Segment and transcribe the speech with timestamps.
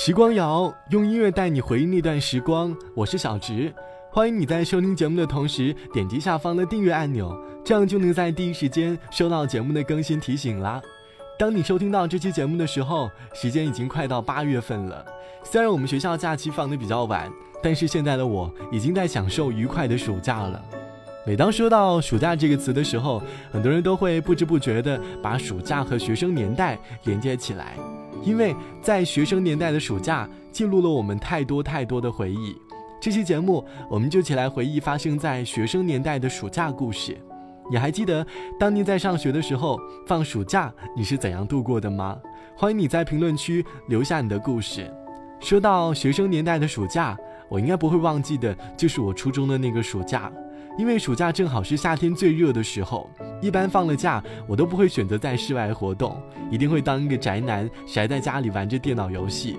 [0.00, 3.74] 时光谣用音乐带你回忆那段时光，我是小植，
[4.12, 10.80] 欢迎你在收听节目的同时点击下方的订阅按钮，这样就能在第一时间收到节目的更新提醒啦。
[11.36, 15.04] 当你收听到这期节目的时候，时间已经快到八月份了。
[15.42, 17.28] 虽然我们学校假期放的比较晚，
[17.60, 20.64] 但是现在的我已经在享受愉快的暑假了。
[21.26, 23.20] 每当说到暑假这个词的时候，
[23.50, 27.76] 很多人都会不知不觉地把暑假和学生年代连接起来。
[28.22, 32.56] 因为在学生年代的暑假，记录了我们太多太多的回忆。
[33.00, 37.16] 这期节目，我们就起来回忆发生在学生年代的暑假故事。
[37.70, 38.26] 你还记得
[38.58, 42.18] 当年在上学的时候，放暑假你是怎样度过的吗？
[42.56, 44.90] 欢迎你在评论区留下你的故事。
[45.38, 47.16] 说到学生年代的暑假，
[47.48, 50.32] 我应该不会忘记的，就是我初中的那个暑假。
[50.78, 53.10] 因为暑假正好是夏天最热的时候，
[53.42, 56.16] 一般放了假，我都不会选择在室外活动，
[56.52, 59.58] 一定会当一个宅男，宅在家里玩着电脑游戏。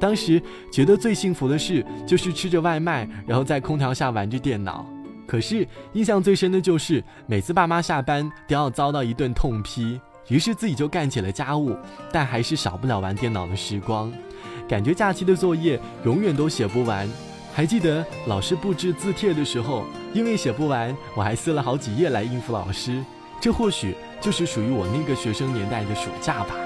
[0.00, 4.86] 当时觉得最幸福的事就是吃着外卖，然后在空调下玩着电脑。
[5.26, 11.76] 可是印象最深的就是每次爸妈下班都要遭到一顿痛批，于是自己就干起了家务，
[12.10, 14.10] 但还是少不了玩电脑的时光，
[14.66, 17.06] 感觉假期的作业永远都写不完。
[17.54, 23.00] 还记得老师布置字帖的时候，因为写不完，我还撕了好几页来应付老师。
[23.40, 26.56] 这或许就是属于我那个学生年代的暑假吧。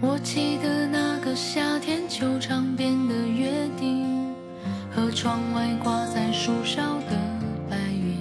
[0.00, 4.34] 我记得那个夏天，球场边的约定，
[4.90, 7.16] 和窗外挂在树梢的
[7.70, 8.18] 白云。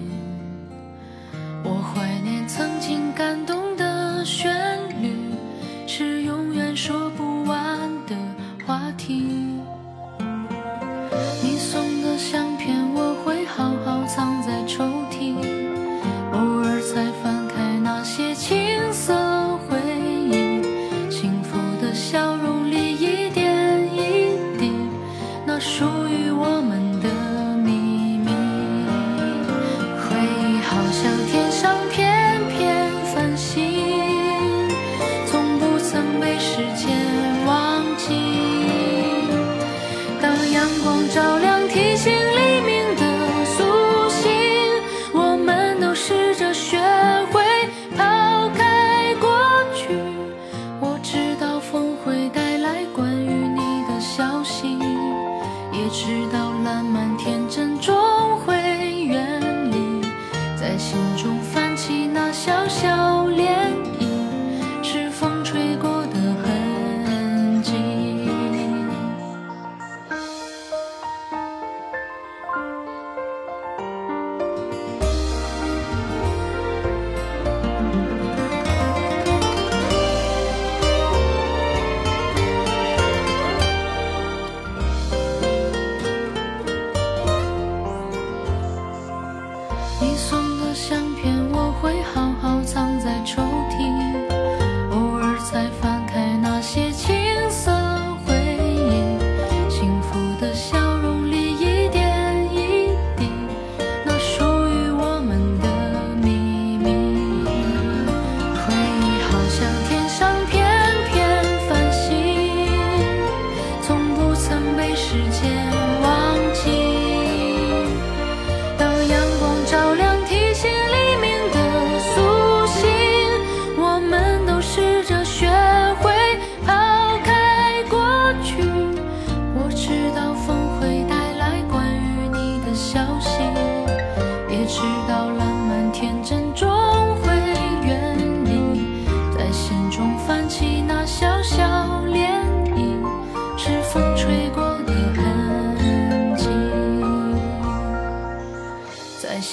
[1.64, 4.54] 我怀念曾经感动的旋
[5.02, 5.16] 律，
[5.88, 8.16] 是永远说不完的
[8.64, 9.51] 话题。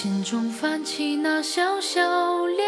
[0.00, 2.00] 心中泛起那小小
[2.46, 2.62] 涟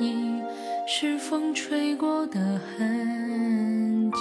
[0.00, 0.42] 漪，
[0.88, 4.18] 是风吹过的痕迹。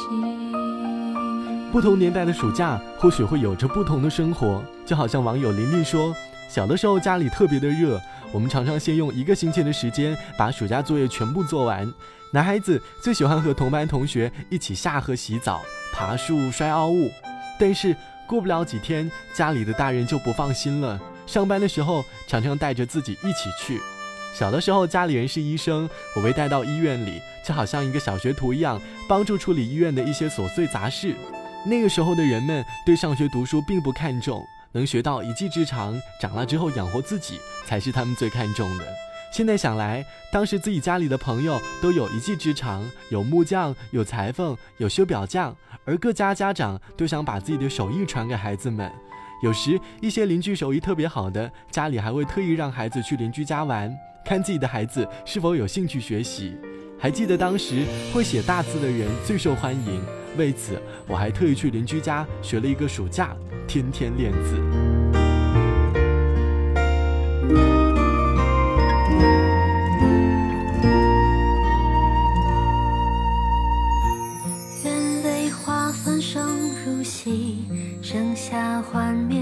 [1.72, 4.62] 不同年代的暑假，或许会有着不同的生活。
[4.86, 6.14] 就好像网友琳琳说
[6.52, 7.98] ：“小的时候家里特别的热，
[8.34, 11.90] 我们常常先用一个星期的时间把暑假作业全部做完。
[12.34, 15.62] 男孩子最喜欢和同班同学一起下河洗澡、
[15.94, 17.10] 爬树、摔凹物。
[17.58, 17.96] 但是
[18.28, 23.80] 过不了几天，家里的大人就不放心了。”上班的时候，常常带着自己一起去。
[24.34, 31.16] 小的时候，家里人是医生，我被带到医院里，就好像一个小学徒一样，帮助处理医院的一些琐碎杂事。
[31.66, 38.86] 那个时候的人们对上学读书并不看重，能学到一技之长，长大之后养活自己才是他们最看重的。
[39.32, 48.92] 现在想来，当时自己家里的朋友都有一技之长，有木匠，有裁缝，有修表匠，而各家家长都想把自己的手艺传给孩子们。
[49.42, 53.92] 有时一些邻居手艺特别好的，家里还会特意让孩子去邻居家玩，
[54.24, 56.56] 看自己的孩子是否有兴趣学习。
[57.00, 57.84] 还记得当时
[58.14, 60.00] 会写大字的人最受欢迎，
[60.38, 63.36] 为此我还特意去邻居家学了一个暑假，
[63.68, 64.62] 天天练字。
[78.82, 79.41] 幻灭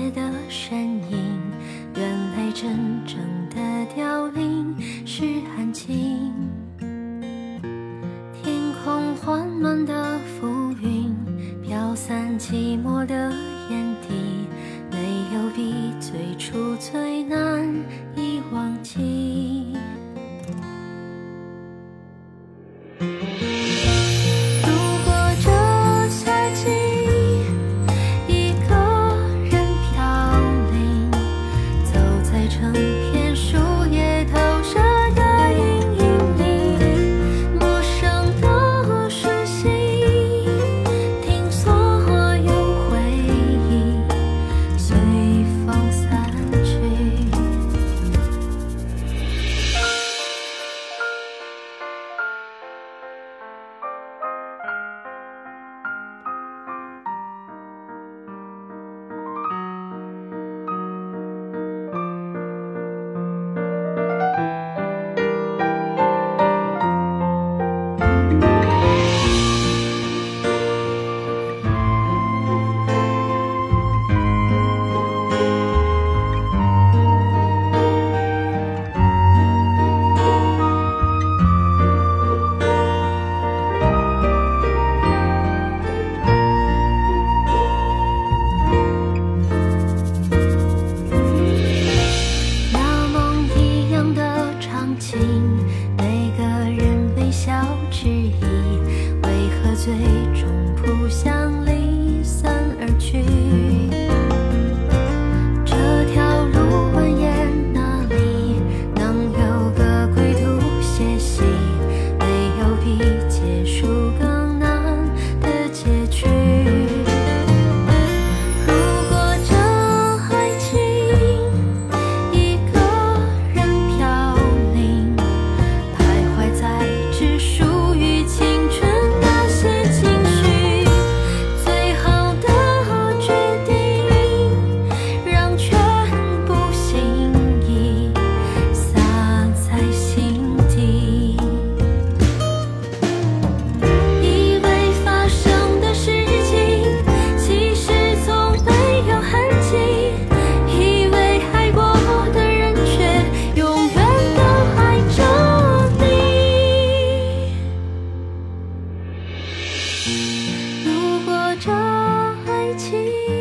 [162.90, 163.39] 情。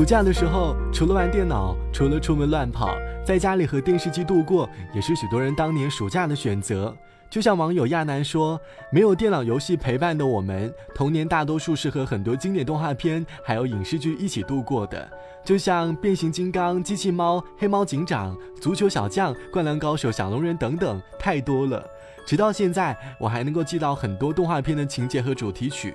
[0.00, 6.96] 暑假的时候，除了玩电脑，除了出门乱跑，在家里和电视机度过，也是许多人当年暑假的选择。
[7.28, 8.58] 就像网友亚楠说
[8.90, 15.06] ：“没有电脑游戏陪伴的我们，童年大多数是和很多经典动画片还有影视剧一起度过的。
[15.44, 21.86] 就像变形金刚、机器猫、黑猫警长、足球小将、灌篮高手、小龙人等等，太多了。
[22.24, 25.92] 直到现在，我还能够记到很多动画片的情节和主题曲。”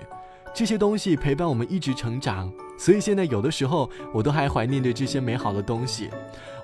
[0.55, 6.09] 这些东西陪伴我们一直成长，所以现在有的时候我都还怀念着这些美好的东西。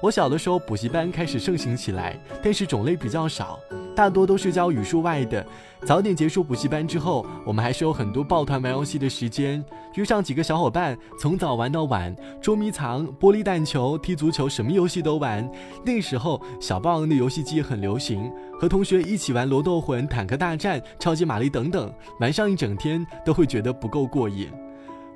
[0.02, 3.60] 我小的时候补习班开始盛行起来，但是种类比较少，
[3.96, 5.46] 大多都是教语数外的。
[5.84, 9.64] 早点结束补习班之后，我们还是有很多抱团玩游戏的时间，
[9.96, 15.50] 约上几个小伙伴，从早玩到晚，捉迷藏、玻璃弹球、踢足球，什么游戏都玩。
[15.84, 18.32] 那时候小霸王的游戏机很流行。
[18.60, 24.52] 和同学一起玩《罗斗魂》《坦克大战》《超级玛丽》等等，玩上一整天都会觉得不够过瘾。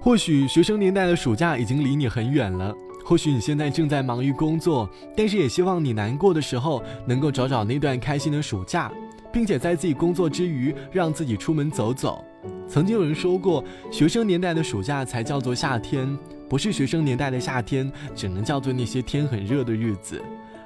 [0.01, 2.74] 或许学生年代的暑假已经离你很远了，
[3.07, 8.91] 或许你现在正在忙于工作，但是也希望你难过的时候能够找找那段开心的暑假，
[9.31, 12.25] 并且在自己工作之余让自己出门走走。
[12.67, 16.17] 曾经有人说过，学生年代的暑假才叫做夏天，
[16.50, 20.19] 不是学生年代的夏天，只能叫做那些天很热的日子。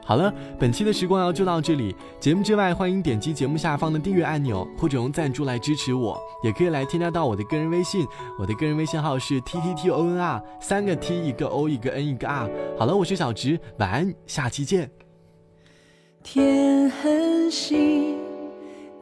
[0.10, 1.96] 好了，本期的时光谣就到这里。
[2.20, 8.08] 节目之外，欢迎点击节目下方的订阅按钮，或者用赞助来支持我，也可以来添加到我的个人微信。
[8.40, 12.50] 我的个人微信号是 t t t o n r，三个 t 一个 o 一个 n 一个 r。
[12.76, 14.90] 好了，我是小直，晚安，下期见。
[16.24, 18.16] 天很细，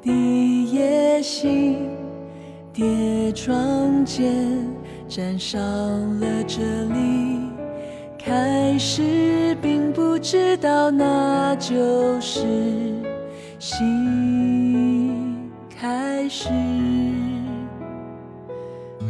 [0.01, 1.77] 地也细，
[2.73, 4.45] 跌撞间
[5.07, 5.57] 沾上
[6.19, 6.61] 了这
[6.93, 7.36] 里。
[8.27, 12.43] 开始并不知道，那就是
[13.57, 16.49] 新开始。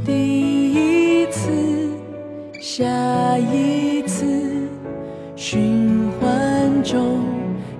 [0.06, 1.50] 第一次，
[2.62, 2.86] 下
[3.40, 4.24] 一次，
[5.36, 7.26] 循环中，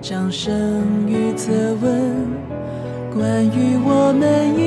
[0.02, 2.26] 掌声与责问，
[3.14, 4.60] 关于我们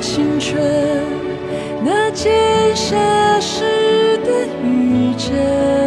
[0.00, 0.58] 青春
[1.84, 5.79] 那剑下失的余震。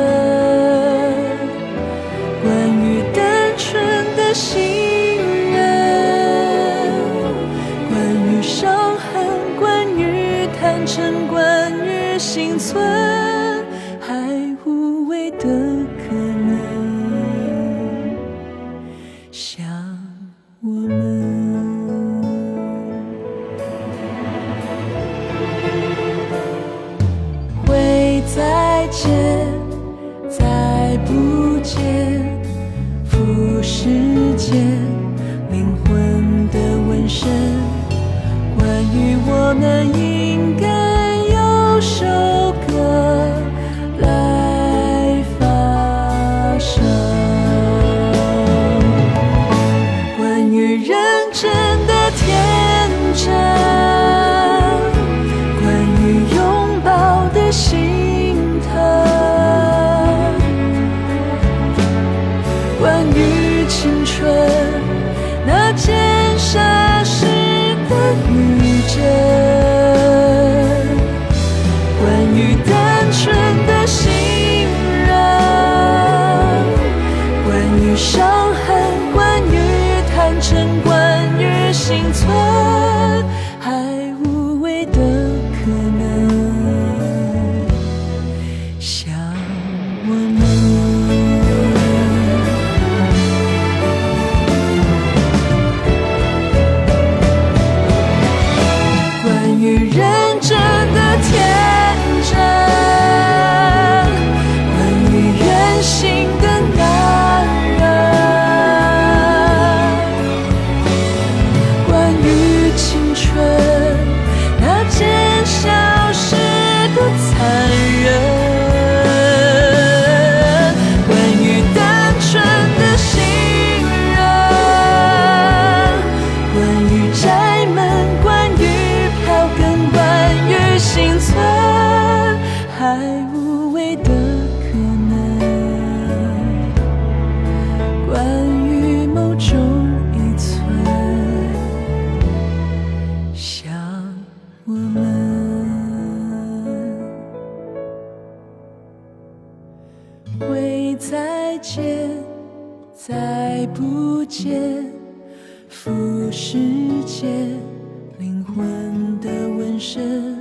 [159.83, 160.33] 是